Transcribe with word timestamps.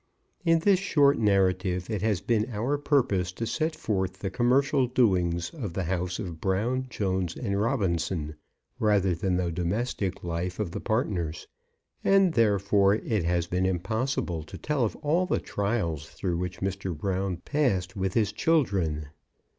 In 0.43 0.57
this 0.61 0.79
short 0.79 1.19
narrative 1.19 1.87
it 1.87 2.01
has 2.01 2.21
been 2.21 2.49
our 2.49 2.75
purpose 2.79 3.31
to 3.33 3.45
set 3.45 3.75
forth 3.75 4.13
the 4.17 4.31
commercial 4.31 4.87
doings 4.87 5.51
of 5.51 5.73
the 5.73 5.83
house 5.83 6.17
of 6.17 6.41
Brown, 6.41 6.87
Jones, 6.89 7.35
and 7.35 7.61
Robinson, 7.61 8.33
rather 8.79 9.13
than 9.13 9.35
the 9.35 9.51
domestic 9.51 10.23
life 10.23 10.59
of 10.59 10.71
the 10.71 10.81
partners, 10.81 11.45
and, 12.03 12.33
therefore, 12.33 12.95
it 12.95 13.25
has 13.25 13.45
been 13.45 13.67
impossible 13.67 14.41
to 14.41 14.57
tell 14.57 14.83
of 14.85 14.95
all 15.03 15.27
the 15.27 15.39
trials 15.39 16.09
through 16.09 16.39
which 16.39 16.61
Mr. 16.61 16.97
Brown 16.97 17.37
passed 17.37 17.95
with 17.95 18.15
his 18.15 18.31
children. 18.31 19.09